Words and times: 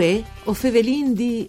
Uè, 0.00 0.24
o 0.44 0.54
fevelin 0.54 1.12
di... 1.12 1.46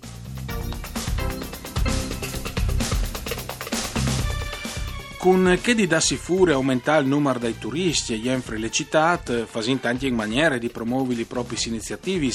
Con 5.18 5.57
che 5.61 5.73
di 5.73 5.88
dassi 5.88 6.18
fure 6.18 6.51
aumentare 6.51 7.04
il 7.04 7.07
numero 7.07 7.39
dei 7.39 7.57
turisti 7.57 8.14
e 8.14 8.19
jenfri 8.19 8.59
le 8.59 8.69
città, 8.69 9.18
fasin 9.45 9.79
tanti 9.79 10.07
in 10.07 10.15
maniere 10.15 10.59
di 10.59 10.68
promuovere 10.68 11.21
i 11.21 11.23
propri 11.23 11.55
iniziativi, 11.68 12.29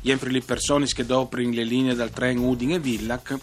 jenfri 0.00 0.32
le 0.32 0.40
persone 0.40 0.86
che 0.86 1.06
doprin 1.06 1.52
le 1.52 1.62
linee 1.62 1.94
dal 1.94 2.10
treno 2.10 2.48
Udin 2.48 2.72
e 2.72 2.78
Villac, 2.80 3.38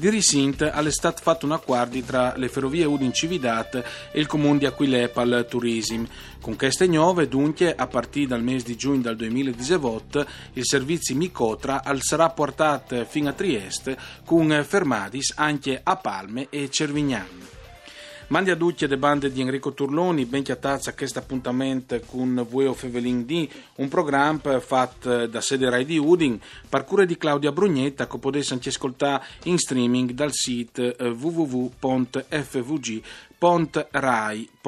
di 0.00 0.08
Risint 0.08 0.62
all'estate 0.62 1.20
fatto 1.22 1.44
un 1.44 1.52
accordo 1.52 2.00
tra 2.00 2.32
le 2.36 2.48
ferrovie 2.48 2.86
Udin 2.86 3.12
Cividat 3.12 3.84
e 4.10 4.18
il 4.18 4.26
comune 4.26 4.58
di 4.58 4.66
Aquilepa 4.66 5.20
al 5.20 5.46
Turism. 5.48 6.04
Con 6.40 6.56
queste 6.56 6.86
nuove, 6.86 7.28
dunque, 7.28 7.74
a 7.74 7.86
partire 7.86 8.28
dal 8.28 8.42
mese 8.42 8.64
di 8.64 8.76
giugno 8.76 9.02
del 9.02 9.16
2018, 9.16 10.26
il 10.54 10.64
servizio 10.64 11.14
Micotra 11.14 11.82
sarà 11.98 12.30
portato 12.30 13.04
fino 13.04 13.28
a 13.28 13.32
Trieste 13.32 13.98
con 14.24 14.64
fermadis 14.66 15.34
anche 15.36 15.78
a 15.82 15.96
Palme 15.96 16.46
e 16.48 16.70
Cervignano. 16.70 17.49
Mandi 18.30 18.50
a 18.52 18.56
tutti 18.56 18.86
le 18.86 18.96
bande 18.96 19.32
di 19.32 19.40
Enrico 19.40 19.72
Turloni, 19.72 20.24
ben 20.24 20.44
chiatazza 20.44 20.94
questo 20.94 21.18
appuntamento 21.18 21.98
con 22.06 22.46
Vueo 22.48 22.74
Fevelin 22.74 23.26
D, 23.26 23.48
un 23.78 23.88
programma 23.88 24.60
fatto 24.60 25.26
da 25.26 25.40
sede 25.40 25.68
Rai 25.68 25.84
di 25.84 25.98
Udin, 25.98 26.38
parcure 26.68 27.06
di 27.06 27.16
Claudia 27.16 27.50
Brugnetta, 27.50 28.06
che 28.06 28.18
potete 28.18 28.52
anche 28.52 28.68
ascoltare 28.68 29.24
in 29.46 29.58
streaming 29.58 30.12
dal 30.12 30.32
sito 30.32 30.96
eh, 30.96 31.10
www.fvg 33.40 34.48
pontrai.it. 34.50 34.58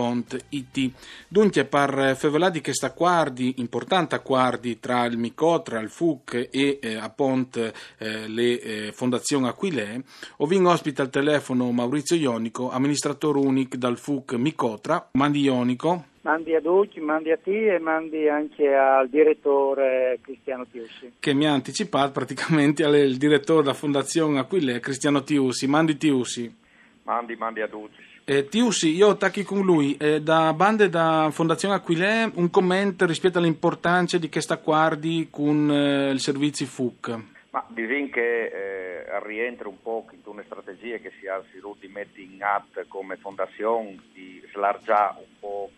Dunque, 1.28 1.65
per 1.67 2.17
fevelare 2.17 2.53
di 2.53 2.62
questi 2.62 2.87
accordi, 2.87 3.56
importanti 3.59 4.14
accordi 4.14 4.81
tra 4.81 5.05
il 5.05 5.19
Micotra, 5.19 5.79
il 5.79 5.91
FUC 5.91 6.48
e 6.51 6.79
eh, 6.81 6.95
a 6.97 7.11
Pont 7.11 7.56
eh, 7.98 8.27
le 8.29 8.61
eh, 8.61 8.92
Fondazioni 8.92 9.47
Aquilè, 9.47 10.01
ho 10.39 10.47
vinto 10.47 10.70
ospite 10.70 11.03
al 11.03 11.11
telefono 11.11 11.70
Maurizio 11.70 12.17
Ionico, 12.17 12.70
amministratore 12.70 13.39
unico 13.41 13.77
dal 13.77 13.98
FUC 13.98 14.33
Micotra. 14.37 15.11
Mandi 15.12 15.41
Ionico. 15.41 16.07
Mandi 16.23 16.55
a 16.55 16.61
tutti, 16.61 17.01
mandi 17.01 17.33
a 17.33 17.36
te 17.36 17.75
e 17.75 17.79
mandi 17.81 18.29
anche 18.29 18.73
al 18.73 19.09
direttore 19.09 20.20
Cristiano 20.23 20.64
Tiussi. 20.67 21.14
Che 21.19 21.34
mi 21.34 21.47
ha 21.47 21.53
anticipato 21.53 22.12
praticamente 22.12 22.84
il 22.84 23.19
direttore 23.19 23.62
della 23.62 23.75
Fondazione 23.75 24.39
Aquilè, 24.39 24.81
Cristiano 24.81 25.25
Tiussi. 25.25 25.67
Mandi 25.67 25.98
Tiussi. 25.98 26.57
Mandi, 27.03 27.34
mandi 27.34 27.61
a 27.61 27.67
tutti. 27.67 28.11
Eh, 28.25 28.47
Tiussi, 28.48 28.95
io 28.95 29.11
attacchi 29.11 29.42
con 29.42 29.62
lui. 29.62 29.97
Eh, 29.97 30.23
da 30.23 30.53
bande 30.53 30.89
da 30.89 31.28
Fondazione 31.33 31.75
Aquilè, 31.75 32.31
un 32.34 32.51
commento 32.51 33.05
rispetto 33.05 33.39
all'importanza 33.39 34.17
di 34.17 34.29
questa 34.29 34.55
accordi 34.55 35.27
con 35.29 35.69
eh, 35.69 36.11
il 36.11 36.20
servizio 36.20 36.67
FUC. 36.67 37.19
Ma 37.51 37.64
bisogna 37.69 38.09
che 38.12 38.45
eh, 38.45 39.20
rientra 39.25 39.69
un 39.69 39.83
po' 39.83 40.06
in 40.12 40.20
una 40.25 40.45
strategia 40.45 40.98
che 40.98 41.11
si 41.19 41.27
ha 41.27 41.42
di 41.81 41.89
mettere 41.89 42.23
in 42.23 42.42
atto 42.42 42.81
come 42.87 43.17
fondazione 43.17 43.98
di 44.12 44.41
slargiare 44.53 45.19
un 45.19 45.39
po' 45.41 45.70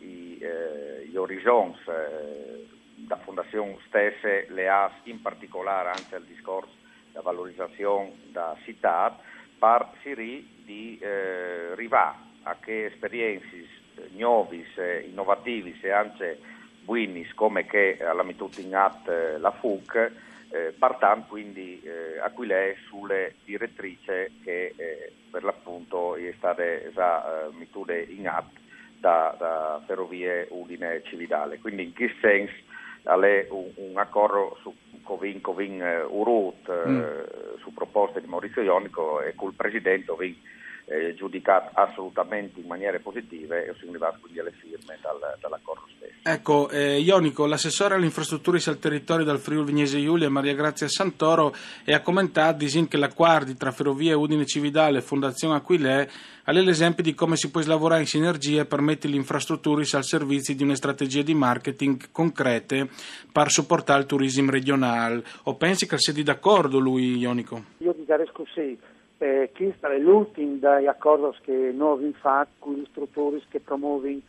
i, 0.00 0.38
eh, 0.38 1.06
gli 1.06 1.16
orizzonti 1.16 1.78
eh, 1.88 2.68
da 3.06 3.16
fondazione 3.16 3.78
stesse, 3.86 4.46
le 4.50 4.68
ha 4.68 4.90
in 5.04 5.22
particolare 5.22 5.88
anche 5.88 6.14
al 6.14 6.24
discorso 6.24 6.72
della 7.08 7.22
valorizzazione 7.22 8.12
da 8.30 8.54
città, 8.64 9.18
per 9.64 9.88
si 10.02 10.12
di 10.62 10.98
eh, 11.00 11.70
arrivare 11.72 12.16
a 12.42 12.56
che 12.60 12.84
esperienze 12.84 13.66
nuove, 14.10 14.66
innovative 15.08 15.74
e 15.80 15.90
anche 15.90 16.38
buonis 16.82 17.32
come 17.32 17.64
che 17.64 17.96
alla 18.04 18.22
mettuta 18.22 18.60
in 18.60 18.74
atto 18.74 19.10
eh, 19.10 19.38
la 19.38 19.50
FUC, 19.52 20.12
eh, 20.50 20.74
partant 20.78 21.26
quindi 21.28 21.80
eh, 21.82 22.18
Aquilè 22.20 22.76
sulle 22.88 23.36
direttrici 23.46 24.40
che 24.42 24.74
eh, 24.76 25.12
per 25.30 25.44
l'appunto 25.44 26.14
è 26.16 26.34
stata 26.36 26.62
già 26.92 27.48
eh, 27.48 28.04
in 28.10 28.28
atto 28.28 28.60
da, 29.00 29.34
da, 29.38 29.82
Ferrovie 29.86 30.46
Udine 30.50 31.02
Cividale. 31.04 31.58
Quindi 31.58 31.84
in 31.84 31.92
che 31.94 32.14
senso 32.20 32.52
è 33.04 33.46
un, 33.50 33.70
un 33.76 33.98
accordo 33.98 34.56
su 34.62 34.74
Covin 35.02 35.40
Covin 35.40 35.80
eh, 35.80 36.02
Urut 36.02 36.68
eh, 36.68 36.88
mm. 36.88 37.58
su 37.58 37.72
proposta 37.72 38.18
di 38.18 38.26
Maurizio 38.26 38.62
Ionico 38.62 39.20
e 39.20 39.34
col 39.34 39.54
Presidente 39.54 40.10
Ovin 40.10 40.36
eh, 40.86 41.14
giudicato 41.14 41.70
assolutamente 41.74 42.60
in 42.60 42.66
maniere 42.66 43.00
positive 43.00 43.66
e 43.66 43.74
sono 43.78 43.90
arrivati 43.90 44.20
quindi 44.20 44.40
alle 44.40 44.52
firme 44.52 44.98
dal, 45.00 45.18
dall'accordo 45.40 45.84
stesso. 45.96 46.12
Ecco, 46.22 46.68
eh, 46.70 46.98
Ionico, 47.00 47.46
l'assessore 47.46 47.94
alle 47.94 48.04
infrastrutture 48.04 48.58
al 48.66 48.78
territorio 48.78 49.24
del 49.24 49.38
Friuli 49.38 49.66
Vignese 49.66 50.00
Giulia, 50.00 50.28
Maria 50.28 50.54
Grazia 50.54 50.88
Santoro, 50.88 51.54
e 51.84 51.92
ha 51.92 52.00
commentato 52.00 52.58
disin 52.58 52.88
che 52.88 52.96
l'accordo 52.96 53.54
tra 53.54 53.72
Ferrovie 53.72 54.12
Udine 54.12 54.46
Cividale 54.46 54.98
e 54.98 55.02
Fondazione 55.02 55.56
Aquilè 55.56 56.08
è 56.44 56.52
l'esempio 56.52 57.02
di 57.02 57.14
come 57.14 57.36
si 57.36 57.50
può 57.50 57.62
lavorare 57.64 58.02
in 58.02 58.06
sinergia 58.06 58.66
per 58.66 58.80
mettere 58.80 59.12
le 59.12 59.18
infrastrutture 59.18 59.84
al 59.92 60.04
servizio 60.04 60.54
di 60.54 60.62
una 60.62 60.74
strategia 60.74 61.22
di 61.22 61.34
marketing 61.34 62.10
concrete 62.10 62.88
per 63.32 63.50
supportare 63.50 64.00
il 64.00 64.06
turismo 64.06 64.50
regionale. 64.50 65.22
O 65.44 65.56
pensi 65.56 65.86
che 65.86 65.98
sia 65.98 66.12
d'accordo 66.22 66.78
lui, 66.78 67.16
Ionico? 67.16 67.64
Io 67.78 67.94
ti 67.94 68.04
darei 68.04 68.28
così 68.32 68.78
eh, 69.18 69.50
questo 69.54 69.86
è 69.86 69.98
l'ultimo 69.98 70.56
degli 70.56 70.86
accordi 70.86 71.36
che 71.42 71.72
noi 71.72 72.12
fatto 72.18 72.52
con 72.58 72.74
gli 72.74 72.82
istruttori 72.82 73.42
che 73.48 73.60
promuovono 73.60 74.20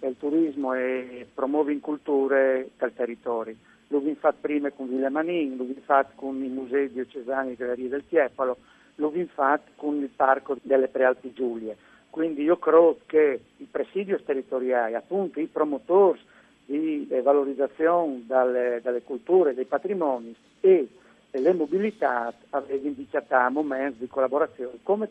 il 0.00 0.16
turismo 0.18 0.74
e 0.74 1.26
promuovono 1.32 1.78
culture 1.80 2.70
del 2.78 2.92
territorio. 2.94 3.56
Abbiamo 3.88 4.16
fatto 4.18 4.38
prima 4.40 4.70
con 4.70 4.88
Villa 4.88 5.08
Manin, 5.08 5.52
abbiamo 5.52 5.74
fatto 5.84 6.12
con 6.16 6.42
i 6.42 6.48
musei 6.48 6.90
diocesani 6.90 7.54
della 7.54 7.74
Ria 7.74 7.88
del 7.88 8.04
Tiepalo, 8.08 8.56
lo 8.96 9.06
abbiamo 9.06 9.28
fatto 9.32 9.70
con 9.76 9.96
il 9.96 10.08
Parco 10.08 10.56
delle 10.62 10.88
Prealpi 10.88 11.32
Giulie. 11.32 11.76
Quindi 12.10 12.42
io 12.42 12.58
credo 12.58 12.98
che 13.06 13.40
i 13.56 13.68
presidi 13.70 14.16
territoriali, 14.24 14.94
appunto 14.94 15.40
i 15.40 15.46
promotori 15.46 16.20
di 16.64 17.06
eh, 17.10 17.22
valorizzazione 17.22 18.22
dalle, 18.26 18.80
dalle 18.82 19.02
culture, 19.02 19.54
dei 19.54 19.64
patrimoni 19.64 20.34
e 20.60 20.88
e 21.34 21.40
le 21.40 21.52
mobilità 21.52 22.32
aveva 22.50 22.86
indicato 22.86 23.34
momenti 23.50 23.98
di 23.98 24.06
collaborazione 24.06 24.78
come 24.84 25.08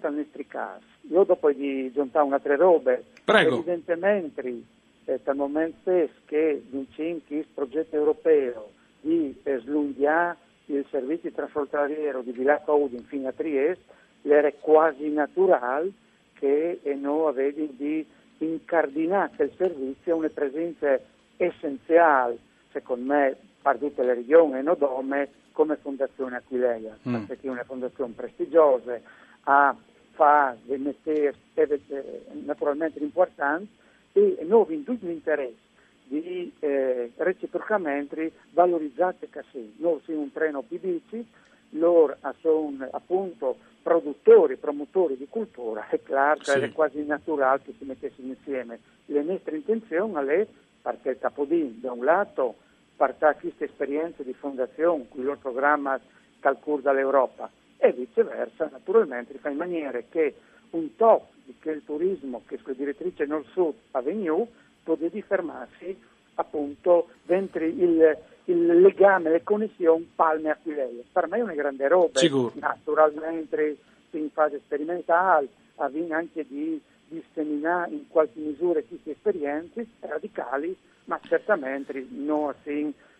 caso. 0.47 0.85
Io 1.09 1.25
dopo 1.25 1.51
di 1.51 1.87
aggiungere 1.87 2.23
un'altra 2.23 2.55
roba, 2.55 2.97
Prego. 3.25 3.55
evidentemente 3.55 4.61
eh, 5.03 5.19
dal 5.21 5.35
momento 5.35 5.91
che 6.23 6.63
vincinchi 6.69 7.35
il 7.35 7.47
progetto 7.53 7.97
europeo 7.97 8.71
di 9.01 9.37
eh, 9.43 9.57
slunghiare 9.57 10.37
il 10.67 10.85
servizio 10.89 11.29
trasfrontaliero 11.29 12.21
di 12.21 12.31
Villacco 12.31 12.73
Udin 12.73 13.03
fino 13.03 13.27
a 13.27 13.33
Trieste, 13.33 13.83
era 14.21 14.49
quasi 14.61 15.09
naturale 15.09 15.91
che 16.35 16.79
eh, 16.81 16.93
noi 16.95 17.27
avevamo 17.27 17.67
di 17.75 18.07
incardinare 18.37 19.43
il 19.43 19.51
servizio 19.57 20.13
a 20.13 20.17
una 20.19 20.29
presenza 20.29 20.97
essenziale, 21.35 22.37
secondo 22.71 23.11
me, 23.11 23.35
per 23.61 23.77
tutte 23.77 24.03
le 24.03 24.13
regioni 24.13 24.59
e 24.59 24.61
Nodome, 24.61 25.41
come 25.53 25.77
Fondazione 25.77 26.35
Aquileia, 26.35 26.97
mm. 27.07 27.23
perché 27.23 27.47
è 27.47 27.49
una 27.49 27.63
fondazione 27.63 28.13
prestigiosa, 28.13 28.99
ha, 29.43 29.75
fa 30.11 30.55
dei 30.63 30.77
mestieri 30.77 31.35
eh, 31.53 32.25
naturalmente 32.43 32.99
importanti 32.99 33.69
e 34.11 34.37
noi 34.41 34.63
abbiamo 34.63 34.83
tutto 34.83 35.05
l'interesse 35.05 35.71
di 36.05 36.51
eh, 36.59 37.11
reciprocamente 37.15 38.31
valorizzare 38.51 39.15
così. 39.31 39.73
Noi 39.77 40.01
siamo 40.03 40.21
un 40.21 40.31
treno 40.31 40.61
PBC, 40.61 41.23
loro 41.71 42.17
sono 42.41 42.87
appunto 42.91 43.57
produttori, 43.81 44.57
promotori 44.57 45.17
di 45.17 45.27
cultura, 45.29 45.87
è 45.89 45.99
chiaro 46.03 46.39
che 46.39 46.51
sì. 46.51 46.59
è 46.59 46.71
quasi 46.71 47.03
naturale 47.05 47.61
che 47.63 47.73
si 47.77 47.85
mettessimo 47.85 48.29
insieme. 48.33 48.79
Le 49.05 49.23
nostre 49.23 49.57
intenzioni 49.57 50.13
è 50.27 50.47
perché 50.81 51.09
il 51.11 51.19
Capodin 51.19 51.79
da 51.79 51.91
un 51.91 52.03
lato 52.03 52.55
partà 52.95 53.33
questa 53.35 53.65
esperienza 53.65 54.23
di 54.23 54.33
fondazione, 54.33 55.05
con 55.09 55.19
il 55.19 55.25
loro 55.25 55.39
programma 55.39 55.99
calcur 56.39 56.81
dall'Europa 56.81 57.49
e 57.77 57.91
viceversa, 57.91 58.69
naturalmente 58.71 59.37
fa 59.39 59.49
in 59.49 59.57
maniera 59.57 59.99
che 60.09 60.35
un 60.71 60.95
top 60.95 61.25
di 61.45 61.55
quel 61.61 61.83
turismo 61.83 62.41
che 62.45 62.57
sulla 62.57 62.73
direttrice 62.73 63.25
nord-sud 63.25 63.75
ha 63.91 64.01
venuto 64.01 64.49
potesse 64.83 65.21
fermarsi 65.21 65.97
appunto 66.35 67.09
dentro 67.23 67.63
il, 67.63 68.17
il 68.45 68.65
legame, 68.81 69.29
le 69.29 69.43
connessioni 69.43 70.09
palme-aquileia. 70.15 71.03
Per 71.11 71.27
me 71.27 71.37
è 71.37 71.41
una 71.41 71.53
grande 71.53 71.87
roba, 71.87 72.19
Sicuro. 72.19 72.51
naturalmente 72.55 73.77
in 74.11 74.29
fase 74.31 74.59
sperimentale, 74.59 75.47
avviene 75.75 76.13
anche 76.13 76.45
di 76.47 76.79
disseminare 77.13 77.91
in 77.91 78.07
qualche 78.07 78.39
misura 78.39 78.81
queste 78.81 79.11
esperienze 79.11 79.87
radicali 79.99 80.75
ma 81.05 81.19
certamente 81.23 82.05
non 82.09 82.53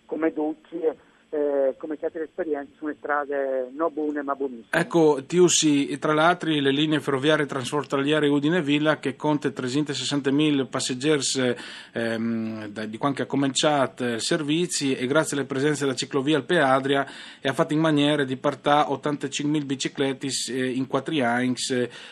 come 0.06 0.34
tutti 0.34 0.80
eh, 1.34 1.74
come 1.78 1.98
altre 2.00 2.24
esperienze 2.24 2.74
su 2.78 2.94
strade 2.98 3.70
non 3.74 3.92
buone 3.92 4.22
ma 4.22 4.36
buonissime. 4.36 4.68
Ecco, 4.70 5.24
Tiussi, 5.26 5.98
tra 5.98 6.14
l'altro 6.14 6.52
le 6.52 6.72
linee 6.72 7.00
ferroviarie 7.00 7.48
transfrontaliere 7.48 8.28
Udine-Villa 8.28 9.00
che 9.00 9.16
conta 9.16 9.50
360.000 9.50 10.68
passeggeri 10.68 11.56
ehm, 11.94 12.68
di 12.68 12.98
quando 12.98 13.24
ha 13.24 13.26
cominciato 13.26 14.06
i 14.06 14.20
servizi 14.20 14.96
e 14.96 15.08
grazie 15.08 15.36
alle 15.36 15.46
presenze 15.46 15.86
della 15.86 15.96
ciclovia 15.96 16.38
Alpe 16.38 16.60
Adria 16.60 17.06
e 17.42 17.50
ha 17.50 17.54
fatto 17.54 17.74
in 17.74 17.80
maniera 17.80 18.24
di 18.24 18.38
partare 18.38 18.90
85.000 18.90 19.66
biciclette 19.66 20.28
eh, 20.52 20.70
in 20.70 20.86
4 20.86 21.24
anni 21.24 21.56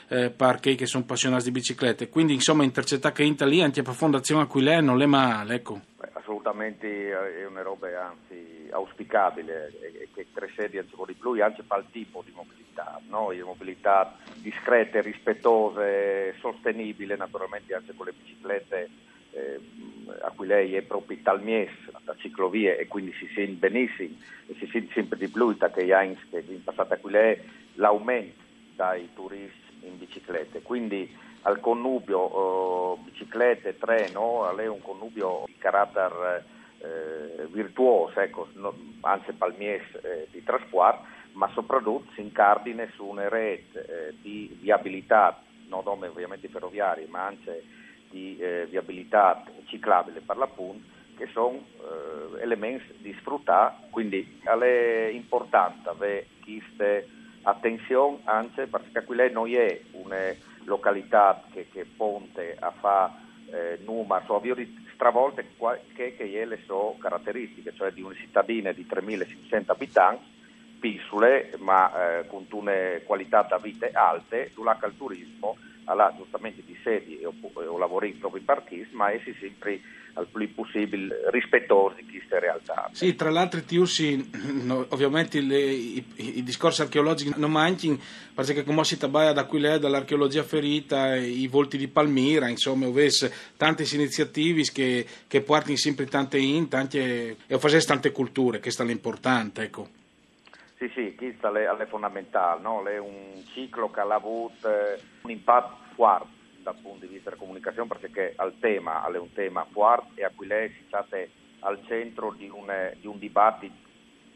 eh, 0.07 0.29
perché 0.31 0.75
che 0.75 0.85
sono 0.87 1.03
appassionati 1.03 1.43
di 1.43 1.51
biciclette. 1.51 2.09
Quindi 2.09 2.33
insomma 2.33 2.63
intercettare 2.63 3.13
che 3.13 3.23
in 3.23 3.33
Italia 3.33 3.65
anche 3.65 3.83
per 3.83 3.93
Fondazione 3.93 4.43
Aquilè 4.43 4.81
non 4.81 5.01
è 5.01 5.05
male, 5.05 5.55
ecco. 5.55 5.79
Beh, 5.99 6.09
assolutamente 6.13 7.11
è 7.11 7.45
una 7.45 7.61
roba 7.61 7.87
anzi 7.87 8.30
auspicabile 8.71 9.71
e 9.79 10.09
che 10.13 10.25
precede 10.31 10.79
ancora 10.79 11.11
di 11.11 11.17
più 11.17 11.41
anche 11.41 11.63
per 11.63 11.79
il 11.79 11.85
tipo 11.91 12.23
di 12.25 12.31
mobilità, 12.33 12.99
no? 13.07 13.31
di 13.31 13.41
mobilità 13.41 14.17
discrete, 14.35 15.01
rispettose, 15.01 16.35
sostenibile, 16.39 17.15
naturalmente 17.15 17.73
anche 17.73 17.93
con 17.95 18.05
le 18.05 18.13
biciclette 18.13 18.89
eh, 19.31 19.59
a 20.21 20.31
cui 20.31 20.47
lei 20.47 20.75
è 20.75 20.81
proprio 20.81 21.17
talmies 21.21 21.71
da 22.03 22.15
ciclovie 22.17 22.77
e 22.77 22.87
quindi 22.87 23.13
si 23.13 23.29
sente 23.33 23.69
benissimo 23.69 24.15
e 24.47 24.55
si 24.57 24.67
sente 24.67 24.93
sempre 24.93 25.17
di 25.17 25.27
più 25.27 25.55
che 25.57 25.83
in 26.47 26.63
passato 26.63 26.93
a 26.93 26.97
cui 26.97 27.11
lei 27.11 27.39
l'aumento 27.75 28.39
dai 28.75 29.09
turisti 29.13 29.59
in 29.83 29.97
biciclette, 29.97 30.61
quindi 30.61 31.09
al 31.43 31.59
connubio 31.59 32.95
eh, 32.95 32.99
biciclette, 33.05 33.77
treno, 33.77 34.55
è 34.57 34.67
un 34.67 34.81
connubio 34.81 35.43
di 35.45 35.57
carattere 35.57 36.59
eh, 36.81 37.47
virtuoso, 37.51 38.19
ecco, 38.19 38.47
no, 38.53 38.75
anzi 39.01 39.33
palmies 39.33 39.83
eh, 40.01 40.27
di 40.31 40.43
trasporto, 40.43 41.05
ma 41.33 41.49
soprattutto 41.53 42.11
si 42.13 42.21
incardine 42.21 42.91
su 42.95 43.05
una 43.05 43.29
rete 43.29 43.85
eh, 43.85 44.13
di 44.21 44.57
viabilità, 44.59 45.41
non 45.67 45.83
ovviamente 45.85 46.49
ferroviarie, 46.49 47.07
ma 47.07 47.25
anche 47.25 47.63
di 48.09 48.37
eh, 48.37 48.67
viabilità 48.69 49.43
ciclabile 49.65 50.21
per 50.21 50.37
l'appunto, 50.37 50.85
che 51.15 51.27
sono 51.27 51.57
eh, 51.57 52.41
elementi 52.41 52.95
di 52.97 53.15
sfruttare, 53.19 53.75
quindi 53.89 54.39
è 54.43 55.09
importante 55.11 55.89
avere 55.89 56.27
queste 56.43 57.07
attenzione 57.43 58.19
anche 58.25 58.67
perché 58.67 59.03
qui 59.03 59.15
lei 59.15 59.31
non 59.31 59.47
è 59.47 59.81
una 59.91 60.33
località 60.65 61.43
che, 61.51 61.67
che 61.71 61.85
ponte 61.85 62.55
a 62.59 62.71
fare 62.71 63.11
eh, 63.51 63.79
numero, 63.83 64.23
so, 64.25 64.39
stravolte 65.01 65.47
che, 65.95 66.15
che 66.15 66.45
le 66.45 66.59
sue 66.63 66.95
caratteristiche, 66.99 67.73
cioè 67.73 67.91
di 67.91 68.03
una 68.03 68.13
cittadina 68.13 68.71
di 68.71 68.85
3.500 68.87 69.63
abitanti, 69.65 70.23
piccole 70.79 71.53
ma 71.57 72.19
eh, 72.19 72.27
con 72.27 72.45
una 72.51 72.99
qualità 73.03 73.41
da 73.41 73.57
vita 73.57 73.89
alte, 73.93 74.51
durante 74.53 74.85
il 74.85 74.93
turismo 74.95 75.57
alla 75.91 76.13
giustamente 76.17 76.63
di 76.65 76.77
sedi 76.83 77.23
o, 77.23 77.33
o 77.53 77.77
lavori 77.77 78.11
proprio 78.13 78.39
in 78.39 78.45
parchis, 78.45 78.89
ma 78.91 79.11
essi 79.11 79.35
sempre 79.39 79.79
al 80.13 80.27
più 80.27 80.53
possibile 80.53 81.29
rispettosi 81.29 82.03
di 82.03 82.17
queste 82.17 82.39
realtà. 82.39 82.89
Sì, 82.91 83.15
tra 83.15 83.29
l'altro 83.29 83.61
Tiussi, 83.61 84.29
no, 84.63 84.85
ovviamente 84.89 85.39
le, 85.41 85.59
i, 85.59 86.05
i, 86.15 86.43
discorsi 86.43 86.81
archeologici 86.81 87.33
non 87.37 87.51
mancano, 87.51 87.97
perché 88.33 88.63
come 88.63 88.83
si 88.83 88.97
tratta 88.97 89.31
da 89.31 89.45
qui 89.45 89.59
lei, 89.59 89.79
dall'archeologia 89.79 90.43
ferita, 90.43 91.15
i 91.15 91.47
volti 91.47 91.77
di 91.77 91.87
Palmira, 91.87 92.49
insomma, 92.49 92.87
ovesse 92.87 93.31
tante 93.55 93.85
iniziative 93.93 94.63
che, 94.73 95.05
che 95.27 95.41
portano 95.41 95.77
sempre 95.77 96.05
tante 96.05 96.37
in, 96.37 96.67
tante, 96.67 97.37
e 97.47 97.79
tante 97.85 98.11
culture, 98.11 98.59
che 98.59 98.69
è 98.75 98.83
l'importante, 98.83 99.63
ecco. 99.63 99.99
Sì, 100.81 100.89
sì, 100.95 101.15
questo 101.15 101.53
è, 101.53 101.85
fondamentale, 101.85 102.59
no? 102.59 102.83
è 102.85 102.97
un 102.97 103.43
ciclo 103.53 103.91
che 103.91 103.99
ha 103.99 104.15
avuto 104.15 104.67
eh, 104.67 104.99
un 105.21 105.29
impatto 105.29 105.77
forte 105.93 106.39
dal 106.63 106.75
punto 106.81 107.05
di 107.05 107.13
vista 107.13 107.29
della 107.29 107.39
comunicazione 107.39 107.87
perché 107.87 108.35
il 108.35 108.55
tema 108.59 109.05
è 109.05 109.17
un 109.19 109.31
tema 109.31 109.63
forte 109.69 110.21
e 110.21 110.23
a 110.23 110.31
cui 110.35 110.47
lei 110.47 110.69
si 110.69 110.83
state 110.87 111.29
al 111.59 111.79
centro 111.85 112.33
di 112.35 112.49
un, 112.49 112.65
di 112.99 113.05
un 113.05 113.19
dibattito 113.19 113.75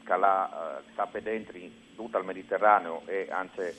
che 0.04 0.16
la, 0.16 0.84
uh, 0.86 0.92
sta 0.92 1.10
dentro 1.20 1.58
in 1.58 1.72
tutto 1.96 2.20
il 2.20 2.26
Mediterraneo 2.26 3.02
e 3.08 3.28
anche 3.32 3.76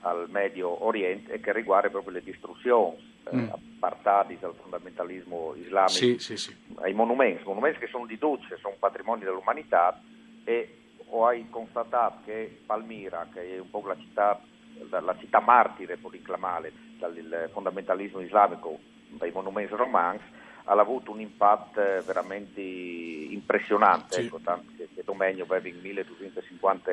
al 0.00 0.28
Medio 0.28 0.84
Oriente 0.84 1.32
e 1.32 1.40
che 1.40 1.54
riguarda 1.54 1.88
proprio 1.88 2.12
le 2.12 2.22
distruzioni 2.22 2.98
eh, 3.30 3.34
mm. 3.34 3.48
appartate 3.48 4.36
dal 4.38 4.54
fondamentalismo 4.60 5.54
islamico 5.56 5.94
sì, 5.94 6.18
sì, 6.18 6.36
sì. 6.36 6.54
ai 6.82 6.92
monumenti, 6.92 7.44
monumenti 7.44 7.78
che 7.78 7.86
sono 7.86 8.04
di 8.04 8.18
duce, 8.18 8.58
sono 8.60 8.76
patrimonio 8.78 9.24
dell'umanità 9.24 9.98
e 10.44 10.79
ho 11.10 11.26
hai 11.26 11.48
constatato 11.50 12.20
che 12.24 12.60
Palmira, 12.64 13.28
che 13.32 13.56
è 13.56 13.58
un 13.58 13.70
po' 13.70 13.82
la 13.86 13.96
città, 13.96 14.40
la 14.88 15.16
città 15.18 15.40
martire, 15.40 15.96
può 15.96 16.10
reclamare, 16.10 16.72
dal 16.98 17.48
fondamentalismo 17.52 18.20
islamico, 18.20 18.78
dai 19.08 19.30
monumenti 19.32 19.74
romani, 19.74 20.20
ha 20.64 20.72
avuto 20.74 21.10
un 21.10 21.20
impatto 21.20 21.80
veramente 22.04 22.60
impressionante, 22.60 24.20
sì. 24.20 24.26
ecco, 24.26 24.38
tanto 24.42 24.70
che, 24.76 24.88
che 24.94 25.02
domenica 25.04 25.42
aveva 25.42 25.68
1250 25.80 26.92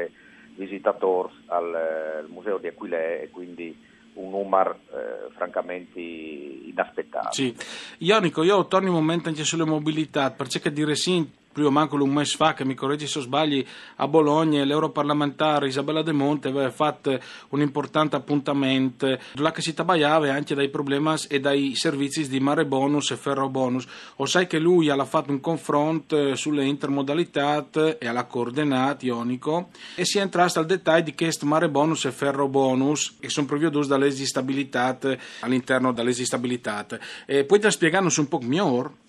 visitatori 0.55 1.31
al, 1.47 1.75
al, 1.75 2.25
museo 2.29 2.57
di 2.57 2.67
Aquilè 2.67 3.21
e 3.21 3.29
quindi 3.29 3.77
un 4.13 4.31
numero 4.31 4.79
eh, 4.91 5.31
francamente 5.35 5.99
inaspettato. 5.99 7.33
Sì. 7.33 7.55
Ionico, 7.99 8.41
io 8.41 8.65
torno 8.65 8.89
un 8.89 8.95
momento 8.95 9.29
anche 9.29 9.43
sulle 9.43 9.65
mobilità, 9.65 10.31
perché 10.31 10.71
dire 10.71 10.95
sì 10.95 11.36
prima 11.57 11.71
manco 11.71 11.95
un 11.95 12.13
mese 12.13 12.35
fa, 12.35 12.53
che 12.53 12.63
mi 12.63 12.75
correggi 12.75 13.07
se 13.07 13.19
sbagli, 13.19 13.65
a 13.95 14.07
Bologna 14.07 14.63
l'europarlamentare 14.63 15.67
Isabella 15.67 16.03
De 16.03 16.11
Monte 16.11 16.49
aveva 16.49 16.69
fatto 16.69 17.19
un 17.49 17.61
importante 17.61 18.15
appuntamento 18.15 19.17
là 19.35 19.51
che 19.51 19.61
si 19.61 19.73
tabaiava 19.73 20.31
anche 20.31 20.53
dai 20.53 20.69
problemi 20.69 21.15
e 21.27 21.39
dai 21.39 21.73
servizi 21.75 22.27
di 22.27 22.39
mare 22.39 22.65
bonus 22.65 23.11
e 23.11 23.15
ferro 23.15 23.49
bonus. 23.49 23.85
O 24.17 24.25
sai 24.25 24.45
che 24.45 24.59
lui 24.59 24.89
ha 24.89 25.05
fatto 25.05 25.31
un 25.31 25.39
confronto 25.39 26.35
sulle 26.35 26.65
intermodalità 26.65 27.65
e 27.97 28.07
alla 28.07 28.25
coordinata 28.25 29.05
ionico 29.05 29.69
e 29.95 30.05
si 30.05 30.19
è 30.19 30.21
entrato 30.21 30.59
al 30.59 30.65
dettaglio 30.65 31.03
di 31.05 31.15
che 31.15 31.31
mare 31.43 31.69
bonus 31.69 32.05
e 32.05 32.11
ferro 32.11 32.47
bonus 32.47 33.15
che 33.19 33.29
sono 33.29 33.47
previsti 33.47 33.87
dall'esistabilità 33.87 34.97
all'interno 35.39 35.91
dell'esistabilità. 35.91 36.85
E 37.25 37.45
poi 37.45 37.59
un 37.63 38.27
po' 38.27 38.39
meglio 38.41 39.05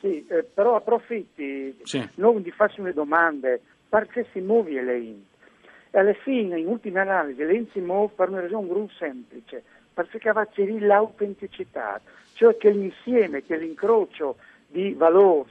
sì, 0.00 0.26
eh, 0.28 0.44
però 0.44 0.76
approfitti 0.76 1.76
sì. 1.82 2.08
non 2.16 2.42
di 2.42 2.50
farsi 2.50 2.80
una 2.80 2.92
domanda, 2.92 3.56
perché 3.88 4.26
si 4.32 4.40
muove 4.40 4.82
lei? 4.82 5.26
E 5.90 5.98
alla 5.98 6.14
fine, 6.14 6.60
in 6.60 6.66
ultima 6.66 7.00
analisi, 7.00 7.42
lei 7.44 7.68
si 7.72 7.80
muove 7.80 8.12
per 8.14 8.28
una 8.28 8.40
ragione 8.40 8.66
molto 8.66 8.92
semplice, 8.98 9.62
perché 9.92 10.32
va 10.32 10.42
a 10.42 10.48
l'autenticità, 10.80 12.00
cioè 12.34 12.56
che 12.56 12.70
l'insieme, 12.70 13.42
che 13.42 13.56
l'incrocio 13.56 14.36
di 14.66 14.92
valori 14.92 15.50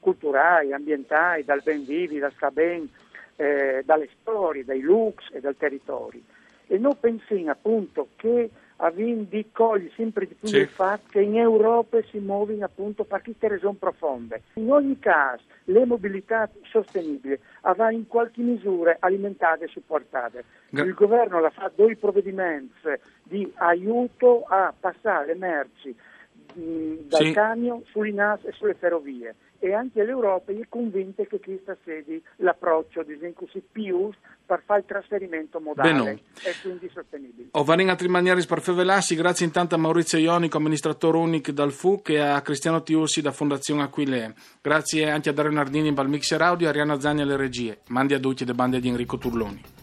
culturali, 0.00 0.72
ambientali, 0.72 1.44
dal 1.44 1.62
ben 1.62 1.84
vivi, 1.84 2.18
dal 2.18 2.32
sta 2.32 2.50
ben, 2.50 2.88
eh, 3.36 3.82
dalle 3.84 4.08
storie, 4.20 4.64
dai 4.64 4.80
looks 4.80 5.30
e 5.32 5.40
dal 5.40 5.56
territorio. 5.56 6.20
E 6.66 6.78
noi 6.78 6.96
pensiamo 6.98 7.50
appunto 7.50 8.08
che 8.16 8.50
cogli 9.52 9.90
sempre 9.96 10.26
di 10.26 10.34
più 10.34 10.48
sì. 10.48 10.58
il 10.58 10.68
fatto 10.68 11.08
che 11.10 11.20
in 11.20 11.36
Europa 11.36 11.98
si 12.10 12.18
muovono 12.18 12.64
appunto 12.64 13.04
queste 13.04 13.48
ragioni 13.48 13.76
profonde. 13.76 14.42
In 14.54 14.70
ogni 14.70 14.98
caso 14.98 15.42
le 15.64 15.84
mobilità 15.84 16.48
sostenibili 16.62 17.38
avrà 17.62 17.90
in 17.90 18.06
qualche 18.06 18.42
misura 18.42 18.96
alimentate 19.00 19.64
e 19.64 19.68
supportate. 19.68 20.44
Il 20.70 20.94
governo 20.94 21.38
ha 21.38 21.50
fatto 21.50 21.82
due 21.84 21.96
provvedimenti 21.96 22.74
di 23.22 23.50
aiuto 23.56 24.44
a 24.46 24.72
passare 24.78 25.34
merci 25.34 25.96
mh, 26.54 27.08
dal 27.08 27.24
sì. 27.24 27.32
camion 27.32 27.82
sui 27.86 28.12
NAS 28.12 28.44
e 28.44 28.52
sulle 28.52 28.74
ferrovie 28.74 29.34
e 29.58 29.72
anche 29.72 30.04
l'Europa 30.04 30.52
è 30.52 30.60
convinta 30.68 31.24
che 31.24 31.40
questa 31.40 31.76
sia 31.84 32.02
l'approccio 32.36 33.02
diciamo 33.02 33.32
così, 33.34 33.62
più 33.70 34.10
per 34.46 34.62
fare 34.64 34.80
il 34.80 34.86
trasferimento 34.86 35.58
modale 35.60 35.92
Beno. 35.92 36.08
e 36.08 36.54
quindi 36.62 36.88
sostenibile. 36.92 37.48
O 37.52 37.64
in 37.82 37.90
altre 37.90 38.08
maniere 38.08 38.44
per 38.46 38.60
grazie 39.14 39.44
intanto 39.44 39.74
a 39.74 39.78
Maurizio 39.78 40.18
Ionico, 40.18 40.56
amministratore 40.56 41.18
unico 41.18 41.50
dal 41.50 41.72
FUC 41.72 42.10
e 42.10 42.18
a 42.20 42.40
Cristiano 42.42 42.82
Tiussi 42.82 43.20
da 43.20 43.32
Fondazione 43.32 43.82
Aquilea. 43.82 44.32
Grazie 44.62 45.10
anche 45.10 45.30
a 45.30 45.32
Dario 45.32 45.52
Nardini 45.52 45.92
per 45.92 46.04
il 46.04 46.10
mixer 46.10 46.40
audio 46.40 46.66
e 46.66 46.70
Arianna 46.70 47.00
Zagni 47.00 47.22
alle 47.22 47.36
regie. 47.36 47.80
Mandi 47.88 48.14
a 48.14 48.20
tutti 48.20 48.44
le 48.44 48.54
bande 48.54 48.78
di 48.78 48.88
Enrico 48.88 49.18
Turloni. 49.18 49.75